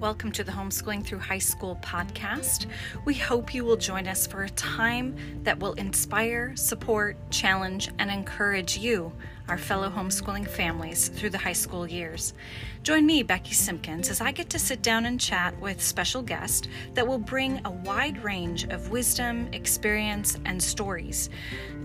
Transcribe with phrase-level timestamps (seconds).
[0.00, 2.66] Welcome to the Homeschooling Through High School podcast.
[3.06, 8.10] We hope you will join us for a time that will inspire, support, challenge, and
[8.10, 9.10] encourage you,
[9.48, 12.34] our fellow homeschooling families, through the high school years.
[12.82, 16.68] Join me, Becky Simpkins, as I get to sit down and chat with special guests
[16.92, 21.30] that will bring a wide range of wisdom, experience, and stories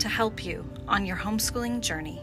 [0.00, 2.20] to help you on your homeschooling journey.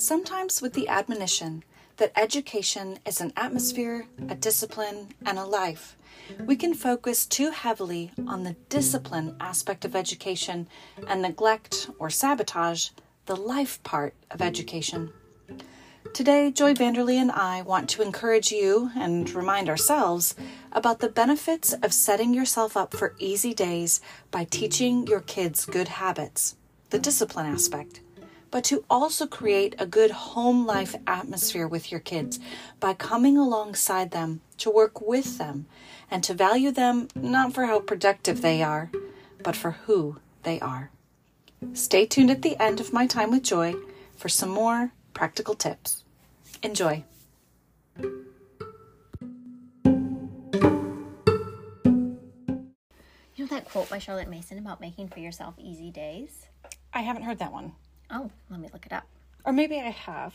[0.00, 1.62] Sometimes with the admonition
[1.98, 5.94] that education is an atmosphere, a discipline, and a life,
[6.46, 10.68] we can focus too heavily on the discipline aspect of education
[11.06, 12.88] and neglect or sabotage
[13.26, 15.12] the life part of education.
[16.14, 20.34] Today, Joy Vanderlee and I want to encourage you and remind ourselves
[20.72, 25.88] about the benefits of setting yourself up for easy days by teaching your kids good
[25.88, 26.56] habits,
[26.88, 28.00] the discipline aspect
[28.50, 32.40] but to also create a good home life atmosphere with your kids
[32.80, 35.66] by coming alongside them, to work with them,
[36.10, 38.90] and to value them not for how productive they are,
[39.42, 40.90] but for who they are.
[41.74, 43.74] Stay tuned at the end of my time with Joy
[44.16, 46.04] for some more practical tips.
[46.62, 47.04] Enjoy.
[53.34, 56.46] You know that quote by Charlotte Mason about making for yourself easy days?
[56.92, 57.72] I haven't heard that one.
[58.10, 59.06] Oh, let me look it up.
[59.44, 60.34] Or maybe I have.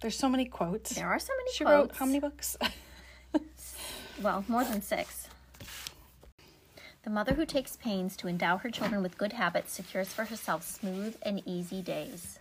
[0.00, 0.94] There's so many quotes.
[0.94, 1.90] There are so many she quotes.
[1.90, 2.56] wrote how many books?
[4.22, 5.28] well, more than six.
[7.04, 10.62] The mother who takes pains to endow her children with good habits secures for herself
[10.62, 12.38] smooth and easy days,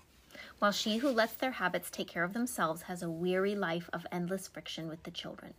[0.60, 4.06] while she who lets their habits take care of themselves has a weary life of
[4.12, 5.54] endless friction with the children.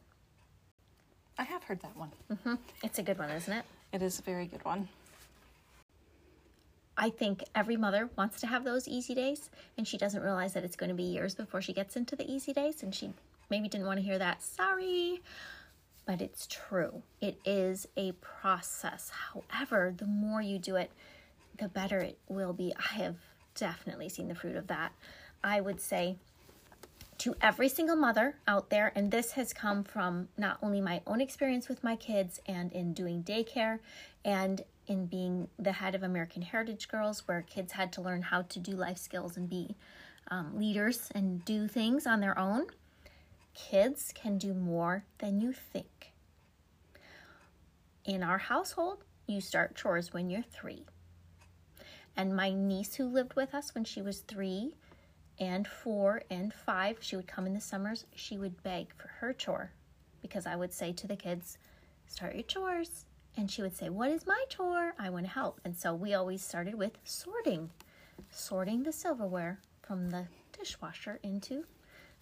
[1.36, 2.12] I have heard that one.
[2.44, 3.64] hmm It's a good one, isn't it?
[3.92, 4.88] It is a very good one.
[6.96, 10.64] I think every mother wants to have those easy days, and she doesn't realize that
[10.64, 13.12] it's going to be years before she gets into the easy days, and she
[13.50, 14.42] maybe didn't want to hear that.
[14.42, 15.22] Sorry.
[16.04, 17.02] But it's true.
[17.20, 19.10] It is a process.
[19.10, 20.90] However, the more you do it,
[21.58, 22.74] the better it will be.
[22.76, 23.16] I have
[23.54, 24.92] definitely seen the fruit of that.
[25.44, 26.16] I would say
[27.22, 31.20] to every single mother out there, and this has come from not only my own
[31.20, 33.78] experience with my kids and in doing daycare
[34.24, 38.42] and in being the head of American Heritage Girls, where kids had to learn how
[38.42, 39.76] to do life skills and be
[40.32, 42.66] um, leaders and do things on their own.
[43.54, 46.10] Kids can do more than you think.
[48.04, 50.86] In our household, you start chores when you're three.
[52.16, 54.74] And my niece, who lived with us when she was three
[55.38, 59.32] and four and five, she would come in the summers, she would beg for her
[59.32, 59.70] chore
[60.20, 61.58] because I would say to the kids,
[62.06, 63.06] Start your chores
[63.36, 64.92] and she would say, What is my chore?
[64.98, 65.60] I want to help.
[65.64, 67.70] And so we always started with sorting,
[68.30, 70.26] sorting the silverware from the
[70.58, 71.64] dishwasher into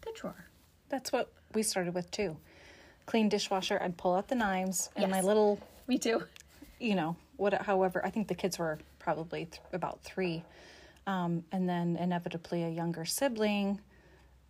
[0.02, 0.46] the drawer.
[0.88, 2.36] That's what we started with too.
[3.06, 5.10] Clean dishwasher, I'd pull out the knives and Yes.
[5.10, 6.22] my little, Me too.
[6.78, 10.44] you know, what, however, I think the kids were probably th- about three.
[11.06, 13.80] Um, and then inevitably a younger sibling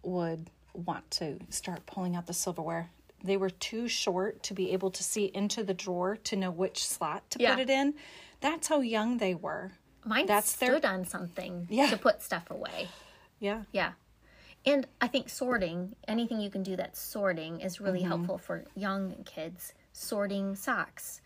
[0.03, 2.91] would want to start pulling out the silverware.
[3.22, 6.84] They were too short to be able to see into the drawer to know which
[6.84, 7.55] slot to Yeah.
[7.55, 7.94] put it in.
[8.41, 9.72] That's how young they were.
[10.05, 11.89] Mine That's their- stood on something Yeah.
[11.91, 12.89] to put stuff away.
[13.39, 13.65] Yeah.
[13.72, 13.93] Yeah.
[14.66, 19.22] And I think sorting, anything you can do that's sorting is really helpful for young
[19.25, 19.72] kids.
[19.93, 21.21] Sorting socks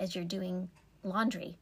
[0.00, 0.68] as you're doing
[1.02, 1.58] laundry,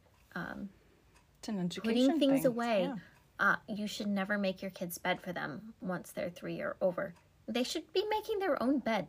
[1.47, 2.47] It's an education putting things thing.
[2.47, 2.81] away.
[2.81, 2.95] Yeah.
[3.39, 7.13] Uh, you should never make your kids bed for them once they're three or over.
[7.47, 9.07] They should be making their own bed,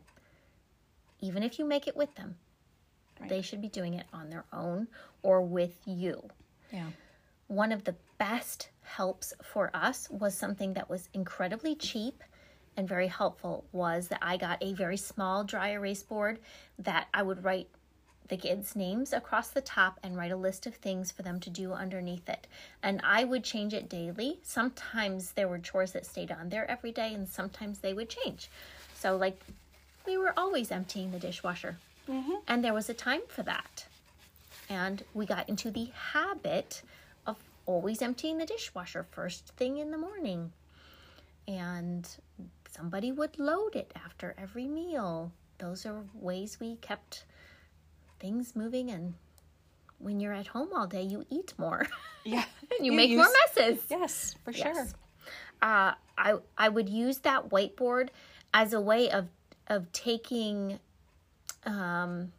[1.19, 2.37] even if you make it with them.
[3.27, 4.87] They should be doing it on their own
[5.21, 6.29] or with you.
[6.71, 6.91] Yeah.
[7.47, 12.23] one of the best helps for us was something that was incredibly cheap
[12.77, 16.39] and very helpful was that I got a very small dry erase board
[16.77, 17.67] that I would write
[18.29, 21.49] the kids' names across the top and write a list of things for them to
[21.49, 22.47] do underneath it.
[22.81, 24.39] And I would change it daily.
[24.43, 28.49] Sometimes there were chores that stayed on there every day, and sometimes they would change.
[28.95, 29.39] So, like,
[30.05, 31.77] we were always emptying the dishwasher.
[32.09, 32.35] Mm-hmm.
[32.47, 33.85] And there was a time for that
[34.69, 36.83] and we got into the habit
[37.25, 40.51] of always emptying the dishwasher first thing in the morning.
[41.47, 42.07] And
[42.69, 45.31] somebody would load it after every meal.
[45.57, 47.23] Those are ways we kept
[48.19, 49.13] things moving and
[49.97, 51.87] when you're at home all day you eat more.
[52.25, 52.43] Yeah.
[52.81, 53.25] you, make more
[53.55, 53.79] messes.
[53.89, 54.75] Yes, for Yes.
[54.75, 54.87] sure.
[55.61, 58.09] uh, I I would use that whiteboard
[58.53, 59.29] as a way of
[59.67, 60.79] of taking
[61.65, 62.31] um,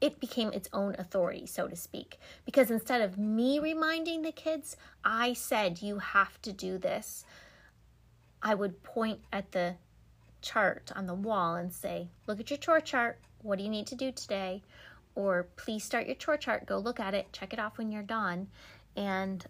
[0.00, 2.18] it became its own authority, so to speak.
[2.46, 7.24] Because instead of me reminding the kids, I said, you have to do this,
[8.42, 9.74] I would point at the
[10.42, 13.18] chart on the wall and say, look at your chore chart.
[13.42, 14.62] What do you need to do today?
[15.14, 18.02] Or please start your chore chart, go look at it, check it off when you're
[18.02, 18.48] done.
[18.96, 19.44] And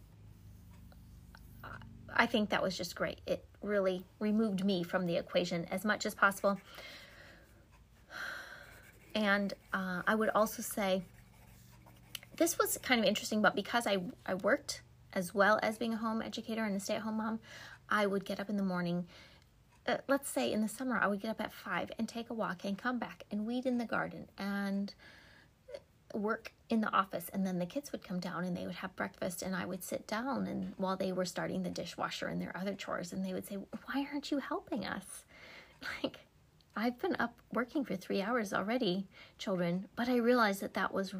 [2.17, 3.21] I think that was just great.
[3.27, 6.59] It really removed me from the equation as much as possible.
[9.15, 11.03] And uh, I would also say
[12.37, 14.83] this was kind of interesting, but because I, I worked
[15.13, 17.41] as well as being a home educator and a stay at home mom,
[17.89, 19.07] I would get up in the morning.
[19.87, 22.35] Uh, let's say in the summer, I would get up at five and take a
[22.35, 24.93] walk and come back and weed in the garden and
[26.15, 28.95] work in the office and then the kids would come down and they would have
[28.97, 32.57] breakfast and I would sit down and while they were starting the dishwasher and their
[32.57, 35.25] other chores and they would say why aren't you helping us?
[36.03, 36.21] Like
[36.75, 39.07] I've been up working for 3 hours already
[39.39, 41.15] children but I realized that that was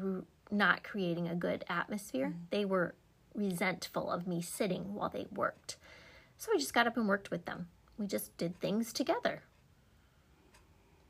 [0.49, 2.27] not creating a good atmosphere.
[2.27, 2.49] Mm.
[2.49, 2.95] they were
[3.35, 5.77] resentful of me sitting while they worked.
[6.37, 7.67] So I just got up and worked with them.
[7.97, 9.43] We just did things together.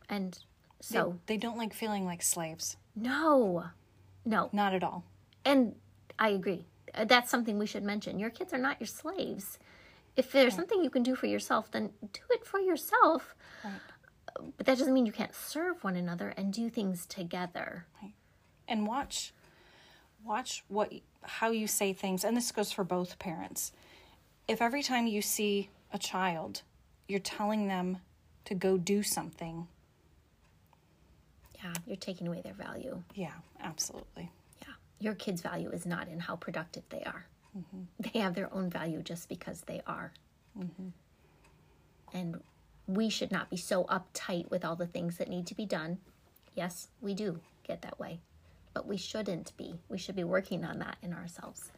[0.10, 0.38] And
[0.86, 3.66] so they, they don't like feeling like slaves no,
[4.24, 5.04] no, not at all.
[5.44, 5.76] And
[6.18, 6.66] I agree.
[6.94, 8.20] Uh, that's something we should mention.
[8.20, 9.60] Your kids are not your slaves.
[10.16, 10.56] If there's right.
[10.56, 13.36] something you can do for yourself, then do it for yourself.
[13.64, 13.74] Right.
[14.58, 17.86] But that doesn't mean you can't serve one another and do things together.
[18.02, 18.14] Right.
[18.68, 19.34] And watch
[20.24, 20.92] watch what
[21.22, 23.74] how you say things and this goes for both parents.
[24.48, 26.62] If every time you see a child,
[27.08, 28.00] you're telling them
[28.46, 29.68] to go do something
[31.66, 33.02] yeah, you're taking away their value.
[33.16, 34.32] Yeah, absolutely.
[34.62, 34.74] Yeah.
[35.00, 37.26] Your kids' value is not in how productive they are.
[37.58, 37.82] Mm-hmm.
[38.00, 40.12] They have their own value just because they are.
[40.58, 40.90] Mm-hmm.
[42.14, 42.42] And
[42.88, 45.98] we should not be so uptight with all the things that need to be done.
[46.54, 48.20] Yes, we do get that way.
[48.74, 49.80] But we shouldn't be.
[49.90, 51.72] We should be working on that in ourselves.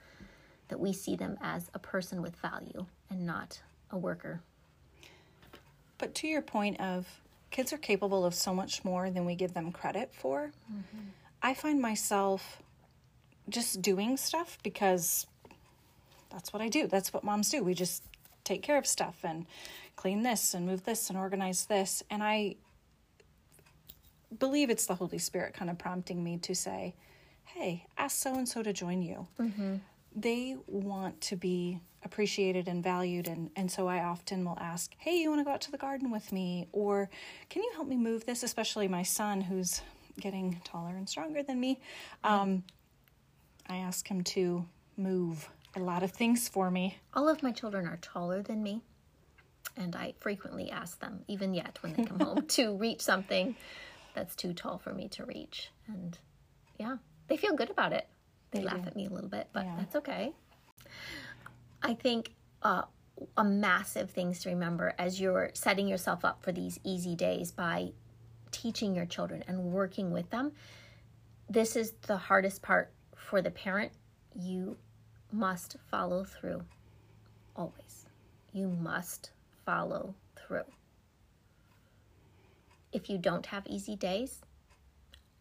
[0.68, 4.42] That we see them as a person with value and not a worker.
[5.98, 7.08] But to your point of
[7.52, 10.52] kids are capable of so much more than we give them credit for.
[10.72, 11.08] Mm-hmm.
[11.42, 12.62] I find myself
[13.50, 15.26] just doing stuff because
[16.30, 16.88] that's what I do.
[16.88, 17.64] That's what moms do.
[17.64, 18.04] We just
[18.44, 19.46] take care of stuff and
[19.96, 22.04] clean this and move this and organize this.
[22.10, 22.56] And I
[24.38, 26.96] believe it's the Holy Spirit kind of prompting me to say,
[27.46, 29.28] hey, ask so and so to join you.
[29.40, 29.76] Mm-hmm.
[30.16, 35.18] They want to be appreciated and valued and and so I often will ask, "Hey,
[35.18, 37.10] you want to go out to the garden with me?" or
[37.50, 39.82] "Can you help me move this?" especially my son who's
[40.20, 41.80] getting taller and stronger than me.
[42.24, 42.64] Um,
[43.68, 44.66] I ask him to
[44.96, 46.98] move a lot of things for me.
[47.14, 48.82] All of my children are taller than me,
[49.76, 53.56] and I frequently ask them, even yet when they come home, to reach something
[54.14, 55.70] that's too tall for me to reach.
[55.88, 56.18] And
[56.80, 56.98] yeah,
[57.28, 58.08] they feel good about it.
[58.52, 58.88] They, they laugh do.
[58.88, 59.76] at me a little bit, but yeah.
[59.78, 60.34] that's okay.
[61.82, 62.84] I think uh,
[63.36, 67.92] a massive things to remember as you're setting yourself up for these easy days by
[68.52, 70.52] teaching your children and working with them.
[71.50, 73.92] This is the hardest part for the parent.
[74.36, 74.78] You
[75.32, 76.64] must follow through.
[77.56, 78.06] Always.
[78.54, 79.32] You must
[79.66, 80.66] follow through.
[82.92, 84.42] If you don't have easy days,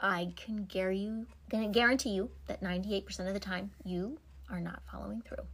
[0.01, 4.19] I can guarantee you that 98% of the time you
[4.51, 5.47] are not following through.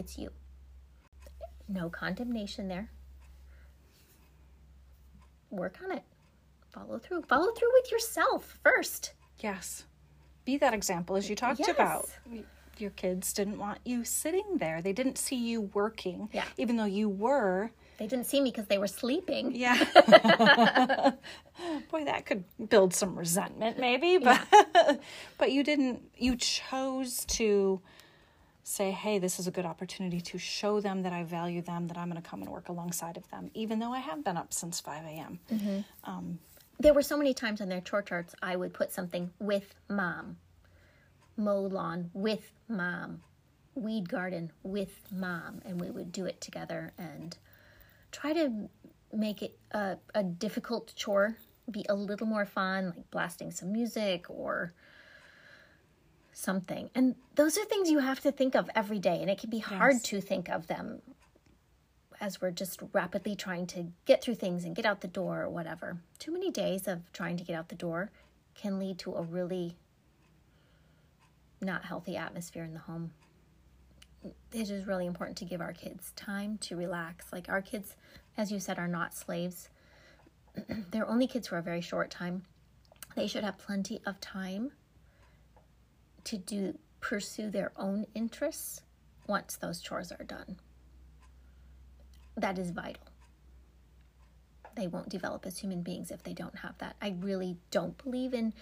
[0.00, 0.30] It's you.
[1.68, 2.90] No condemnation there.
[5.50, 6.04] Work on it.
[6.72, 7.20] Follow through.
[7.24, 9.12] Follow through with yourself first.
[9.40, 9.84] Yes.
[10.46, 11.68] Be that example as you talked yes.
[11.68, 12.08] about.
[12.78, 14.80] Your kids didn't want you sitting there.
[14.80, 16.30] They didn't see you working.
[16.32, 16.44] Yeah.
[16.56, 17.70] Even though you were.
[17.98, 19.54] They didn't see me because they were sleeping.
[19.54, 19.76] Yeah.
[21.90, 24.94] Boy, that could build some resentment maybe, but yeah.
[25.36, 27.82] but you didn't you chose to
[28.70, 31.98] say, hey, this is a good opportunity to show them that I value them, that
[31.98, 34.52] I'm going to come and work alongside of them, even though I have been up
[34.52, 35.40] since 5 a.m.
[35.52, 35.80] Mm-hmm.
[36.04, 36.38] Um,
[36.78, 40.36] there were so many times on their chore charts I would put something with mom,
[41.36, 43.22] mow lawn with mom,
[43.74, 47.36] weed garden with mom, and we would do it together and
[48.12, 48.68] try to
[49.12, 51.36] make it a, a difficult chore
[51.70, 54.72] be a little more fun, like blasting some music or
[56.32, 56.90] something.
[56.94, 59.58] And those are things you have to think of every day, and it can be
[59.58, 60.02] hard yes.
[60.02, 61.02] to think of them
[62.20, 65.48] as we're just rapidly trying to get through things and get out the door or
[65.48, 65.96] whatever.
[66.18, 68.10] Too many days of trying to get out the door
[68.54, 69.76] can lead to a really
[71.62, 73.12] not healthy atmosphere in the home.
[74.22, 77.32] It is really important to give our kids time to relax.
[77.32, 77.96] Like our kids,
[78.36, 79.70] as you said, are not slaves.
[80.90, 82.42] They're only kids for a very short time.
[83.16, 84.72] They should have plenty of time
[86.24, 88.82] to do pursue their own interests
[89.26, 90.56] once those chores are done.
[92.36, 93.04] That is vital.
[94.76, 96.96] They won't develop as human beings if they don't have that.
[97.00, 98.54] I really don't believe in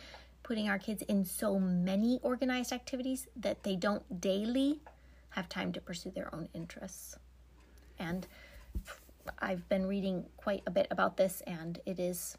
[0.42, 4.80] putting our kids in so many organized activities that they don't daily
[5.30, 7.16] have time to pursue their own interests.
[7.98, 8.26] And
[9.40, 12.36] I've been reading quite a bit about this, and it is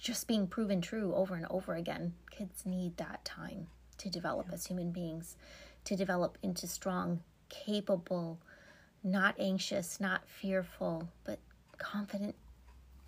[0.00, 2.14] just being proven true over and over again.
[2.30, 4.54] Kids need that time to develop yeah.
[4.54, 5.36] as human beings,
[5.84, 8.38] to develop into strong, capable,
[9.02, 11.38] not anxious, not fearful, but
[11.78, 12.34] confident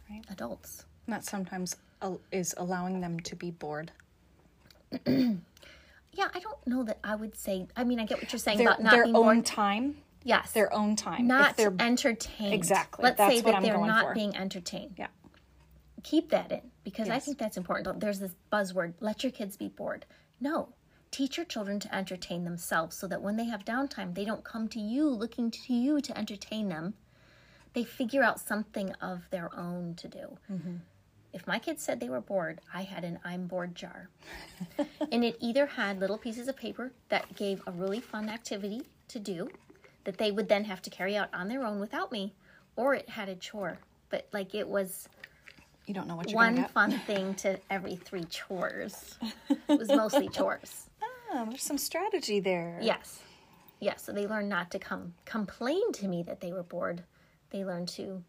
[0.09, 0.23] right.
[0.31, 0.85] adults.
[1.07, 1.77] And that sometimes
[2.31, 3.91] is allowing them to be bored.
[5.07, 7.67] yeah, I don't know that I would say.
[7.77, 9.47] I mean, I get what you're saying their, about not their being own bored.
[9.47, 9.97] time.
[10.25, 11.27] Yes, their own time.
[11.27, 12.53] Not entertained.
[12.53, 13.03] Exactly.
[13.03, 14.15] Let's That's say that they're not for.
[14.15, 14.95] being entertained.
[14.99, 15.07] Yeah.
[16.09, 17.17] Keep that in because yes.
[17.17, 18.01] I think that's important.
[18.01, 20.07] There's this buzzword: let your kids be bored.
[20.41, 20.71] No,
[21.11, 24.69] teach your children to entertain themselves so that when they have downtime, they don't come
[24.69, 26.95] to you looking to you to entertain them.
[27.75, 30.39] They figure out something of their own to do.
[30.51, 30.77] Mm-hmm.
[31.35, 34.09] If my kids said they were bored, I had an I'm bored jar.
[35.13, 39.19] and it either had little pieces of paper that gave a really fun activity to
[39.19, 39.51] do
[40.05, 42.33] that they would then have to carry out on their own without me,
[42.77, 43.77] or it had a chore.
[44.09, 45.07] But like it was
[45.89, 49.19] you don't know what you're one fun thing to every three chores.
[49.49, 50.91] It was mostly chores.
[51.33, 52.79] Ah, there's some strategy there.
[52.83, 53.21] Yes.
[53.81, 54.03] Yes.
[54.03, 57.05] So they learned not to come complain to me that they were bored.
[57.51, 58.23] They learned to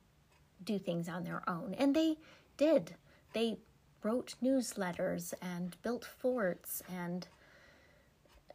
[0.63, 1.75] do things on their own.
[1.77, 2.17] And they
[2.57, 2.95] did.
[3.33, 3.57] They
[4.03, 7.27] wrote newsletters and built forts and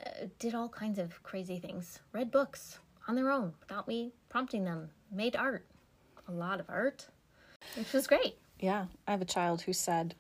[0.05, 2.01] uh, did all kinds of crazy things.
[2.13, 4.89] Read books on their own without me prompting them.
[5.13, 5.67] Made art.
[6.29, 7.07] A lot of art.
[7.77, 8.37] Which was great.
[8.59, 8.87] Yeah.
[9.07, 10.15] I have a child who said,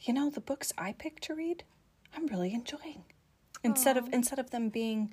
[0.00, 1.64] You know, the books I pick to read,
[2.14, 3.04] I'm really enjoying
[3.66, 5.12] instead of instead of them being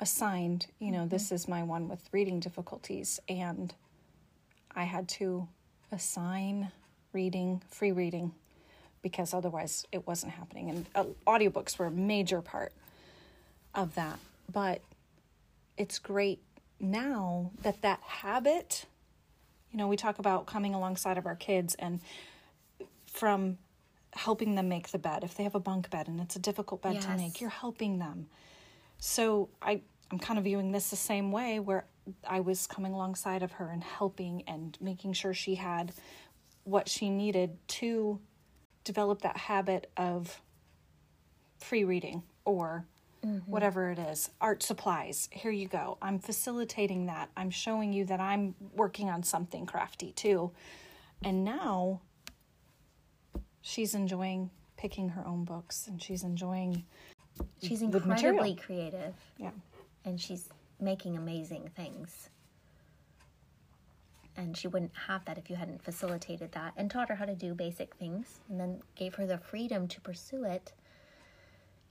[0.00, 1.08] assigned you know mm-hmm.
[1.08, 3.74] this is my one with reading difficulties and
[4.74, 5.48] i had to
[5.92, 6.70] assign
[7.12, 8.32] reading free reading
[9.02, 12.72] because otherwise it wasn't happening and uh, audiobooks were a major part
[13.74, 14.18] of that
[14.52, 14.80] but
[15.76, 16.40] it's great
[16.80, 18.86] now that that habit
[19.70, 22.00] you know we talk about coming alongside of our kids and
[23.06, 23.58] from
[24.14, 25.24] helping them make the bed.
[25.24, 27.04] If they have a bunk bed and it's a difficult bed yes.
[27.04, 28.26] to make, you're helping them.
[28.98, 31.86] So I I'm kind of viewing this the same way where
[32.26, 35.92] I was coming alongside of her and helping and making sure she had
[36.64, 38.20] what she needed to
[38.84, 40.40] develop that habit of
[41.58, 42.86] free reading or
[43.24, 43.50] mm-hmm.
[43.50, 45.28] whatever it is art supplies.
[45.32, 45.98] Here you go.
[46.00, 47.30] I'm facilitating that.
[47.36, 50.52] I'm showing you that i'm working on something crafty too.
[51.22, 52.00] And now
[53.60, 56.84] she's enjoying picking her own books and she's enjoying
[57.62, 59.14] she's incredibly creative.
[59.36, 59.50] Yeah.
[60.04, 60.48] And she's
[60.80, 62.30] making amazing things.
[64.36, 67.34] And she wouldn't have that if you hadn't facilitated that and taught her how to
[67.34, 70.72] do basic things and then gave her the freedom to pursue it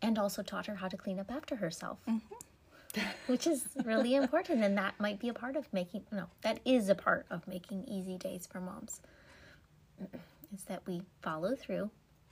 [0.02, 3.02] and also taught her how to clean up after herself mm-hmm.
[3.28, 6.90] which is really important and that might be a part of making no that is
[6.90, 9.02] a part of making easy days for moms
[10.54, 11.90] is that we follow through,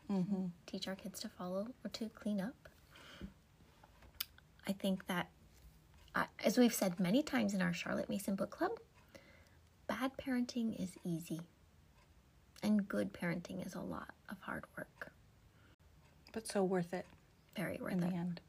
[0.10, 0.46] mm-hmm.
[0.66, 2.56] teach our kids to follow or to clean up.
[4.68, 5.30] I think that,
[6.16, 8.72] uh, as we've said many times in our Charlotte Mason Book Club,
[9.88, 11.42] bad parenting is easy,
[12.64, 15.12] and good parenting is a lot of hard work.
[16.32, 17.06] But so worth it.
[17.56, 18.10] Very worth in it.
[18.10, 18.42] the end.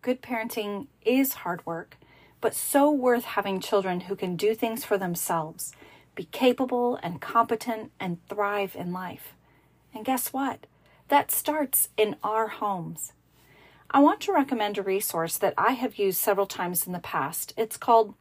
[0.00, 1.98] Good parenting is hard work,
[2.40, 5.72] but so worth having children who can do things for themselves,
[6.14, 9.34] be capable and competent, and thrive in life.
[9.92, 10.66] And guess what?
[11.08, 13.12] That starts in our homes.
[13.90, 17.52] I want to recommend a resource that I have used several times in the past.
[17.56, 18.14] It's called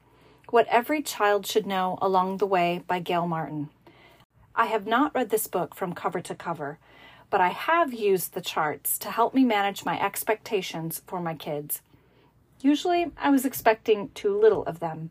[0.49, 3.67] What Every Child Should Know Along the Way by Gail Martin.
[4.55, 6.79] I have not read this book from cover to cover,
[7.29, 11.81] but I have used the charts to help me manage my expectations for my kids.
[12.61, 15.09] Usually, I was expecting too little of them.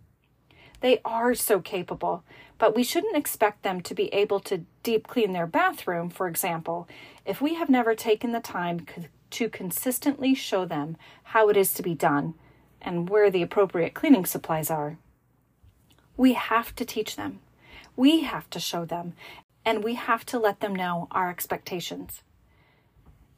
[0.81, 2.25] They are so capable,
[2.57, 6.89] but we shouldn't expect them to be able to deep clean their bathroom, for example,
[7.27, 8.87] if we have never taken the time
[9.33, 12.33] to consistently show them how it is to be done
[12.81, 14.97] and where the appropriate cleaning supplies are.
[16.17, 17.41] We have to teach them.
[17.95, 19.15] We have to show them,
[19.65, 22.23] and we have to let them know our expectations.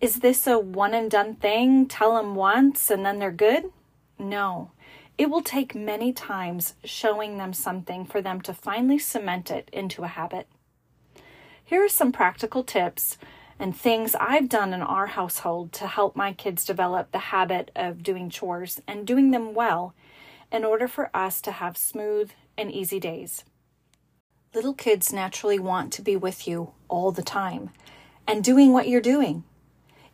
[0.00, 1.86] Is this a one and done thing?
[1.86, 3.72] Tell them once and then they're good?
[4.16, 4.70] No.
[5.16, 10.04] It will take many times showing them something for them to finally cement it into
[10.04, 10.46] a habit.
[11.64, 13.18] Here are some practical tips
[13.58, 18.04] and things I've done in our household to help my kids develop the habit of
[18.04, 19.94] doing chores and doing them well
[20.50, 23.44] in order for us to have smooth and easy days.
[24.54, 27.70] Little kids naturally want to be with you all the time
[28.26, 29.44] and doing what you're doing.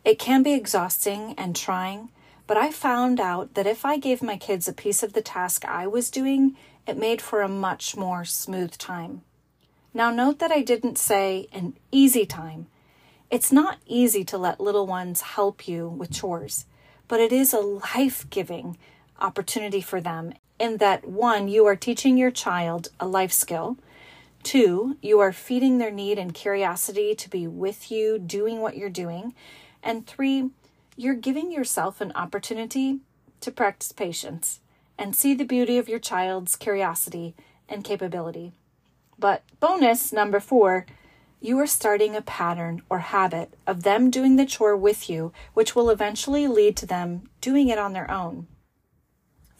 [0.03, 2.09] It can be exhausting and trying,
[2.47, 5.65] but I found out that if I gave my kids a piece of the task
[5.65, 9.21] I was doing, it made for a much more smooth time.
[9.93, 12.67] Now, note that I didn't say an easy time.
[13.31, 16.65] It's not easy to let little ones help you with chores,
[17.07, 18.77] but it is a life giving
[19.19, 23.77] opportunity for them in that one, you are teaching your child a life skill.
[24.43, 28.89] Two, you are feeding their need and curiosity to be with you doing what you're
[28.89, 29.33] doing.
[29.83, 30.51] And three,
[30.95, 32.99] you're giving yourself an opportunity
[33.41, 34.61] to practice patience
[34.97, 37.35] and see the beauty of your child's curiosity
[37.67, 38.53] and capability.
[39.19, 40.85] But bonus number four,
[41.41, 45.75] you are starting a pattern or habit of them doing the chore with you, which
[45.75, 48.47] will eventually lead to them doing it on their own.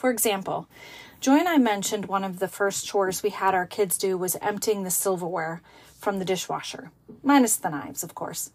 [0.05, 0.67] For example,
[1.19, 4.38] Joy and I mentioned one of the first chores we had our kids do was
[4.39, 5.63] emptying the silverware
[5.97, 6.91] from the dishwasher,
[7.24, 8.51] minus the knives, of course.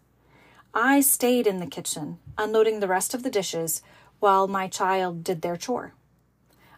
[0.73, 3.81] I stayed in the kitchen, unloading the rest of the dishes
[4.21, 5.93] while my child did their chore.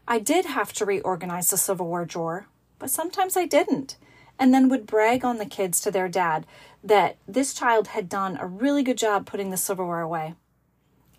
[0.08, 2.48] I did have to reorganize the silverware drawer,
[2.80, 3.98] but sometimes I didn't,
[4.40, 6.48] and then would brag on the kids to their dad
[6.84, 10.34] that this child had done a really good job putting the silverware away.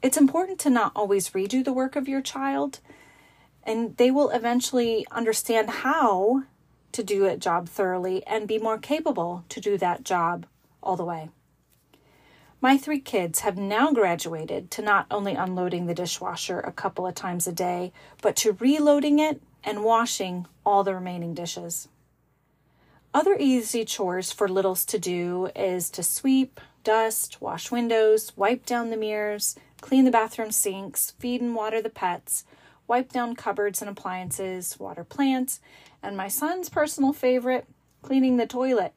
[0.03, 2.81] It's important to not always redo the work of your child,
[3.65, 6.45] and they will eventually understand how
[6.93, 10.47] to do a job thoroughly and be more capable to do that job
[10.83, 11.29] all the way.
[12.61, 17.15] My three kids have now graduated to not only unloading the dishwasher a couple of
[17.15, 17.93] times a day,
[18.23, 21.89] but to reloading it and washing all the remaining dishes.
[23.13, 28.91] Other easy chores for littles to do is to sweep, dust, wash windows, wipe down
[28.91, 32.45] the mirrors, clean the bathroom sinks, feed and water the pets,
[32.87, 35.61] wipe down cupboards and appliances, water plants,
[36.03, 37.67] and my son's personal favorite,
[38.03, 38.93] cleaning the toilet.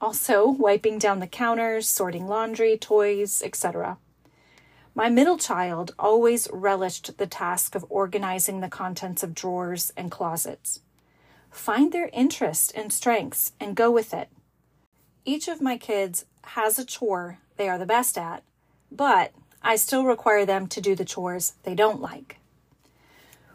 [0.00, 3.98] Also, wiping down the counters, sorting laundry, toys, etc.
[4.94, 10.80] My middle child always relished the task of organizing the contents of drawers and closets.
[11.50, 14.28] Find their interest and strengths and go with it.
[15.24, 18.42] Each of my kids has a chore they are the best at,
[18.90, 22.38] but I still require them to do the chores they don't like.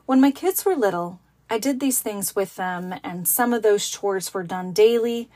[0.08, 3.88] When my kids were little, I did these things with them, and some of those
[3.88, 5.30] chores were done daily,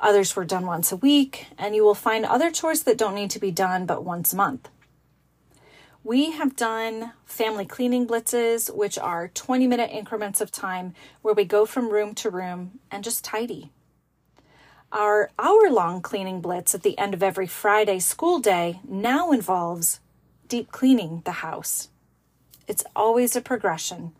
[0.00, 3.30] Others were done once a week, and you will find other chores that don't need
[3.30, 4.68] to be done but once a month.
[6.04, 11.44] We have done family cleaning blitzes, which are 20 minute increments of time where we
[11.44, 13.70] go from room to room and just tidy.
[14.92, 20.00] Our hour long cleaning blitz at the end of every Friday school day now involves
[20.46, 21.88] deep cleaning the house.
[22.68, 24.12] It's always a progression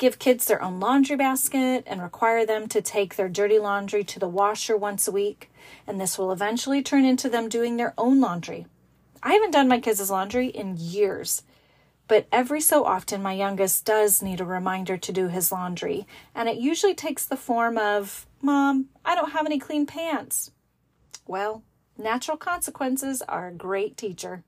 [0.00, 4.18] give kids their own laundry basket and require them to take their dirty laundry to
[4.18, 5.52] the washer once a week,
[5.86, 8.66] and this will eventually turn into them doing their own laundry.
[9.22, 11.42] I haven't done my kids' laundry in years,
[12.08, 16.48] but every so often my youngest does need a reminder to do his laundry, and
[16.48, 20.50] it usually takes the form of, Mom, I don't have any clean pants.
[21.26, 21.62] Well,
[21.98, 24.44] natural consequences are a great teacher.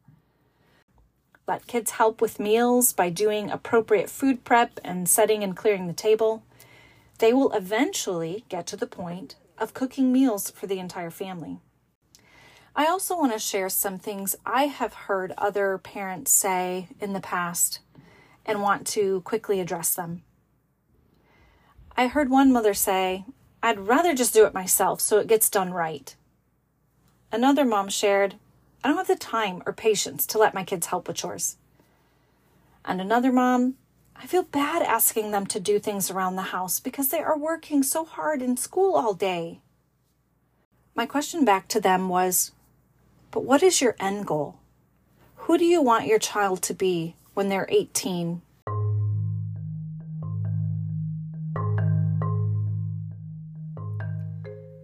[1.53, 5.93] Let kids help with meals by doing appropriate food prep and setting and clearing the
[5.93, 6.43] table.
[7.19, 11.59] They will eventually get to the point of cooking meals for the entire family.
[12.75, 17.21] I also want to share some things I have heard other parents say in the
[17.21, 17.81] past
[18.47, 20.23] and want to quickly address them.
[21.99, 23.27] I heard one mother say,
[23.63, 26.17] I'd rather just do it myself so it gets done right.
[27.31, 28.37] Another mom shared,
[28.85, 31.57] I don't have the time or patience to let my kids help with chores.
[32.85, 33.75] And another mom,
[34.17, 37.85] I feel bad asking them to do things around the house because they are working
[37.85, 39.61] so hard in school all day.
[40.97, 42.51] My question back to them was,
[43.31, 44.57] But what is your end goal?
[45.37, 48.43] Who do you want your child to be when they're 18?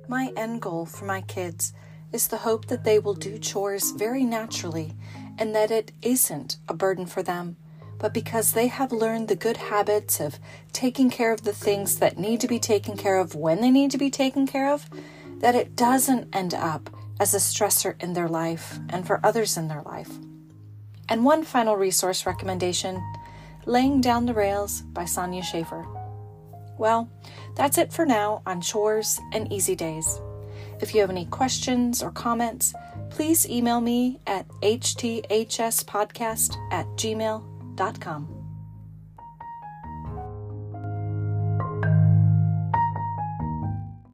[0.06, 1.72] My end goal for my kids
[2.12, 4.94] is the hope that they will do chores very naturally
[5.38, 7.56] and that it isn't a burden for them,
[7.98, 10.38] but because they have learned the good habits of
[10.72, 13.90] taking care of the things that need to be taken care of when they need
[13.90, 14.88] to be taken care of,
[15.38, 16.90] that it doesn't end up
[17.20, 20.10] as a stressor in their life and for others in their life.
[21.08, 23.02] And one final resource recommendation
[23.66, 25.86] Laying Down the Rails by Sonya Shafer.
[26.78, 27.10] Well,
[27.54, 30.20] that's it for now on chores and easy days.
[30.80, 32.74] If you have any questions or comments,
[33.10, 38.37] please email me at hthspodcast at gmail.com.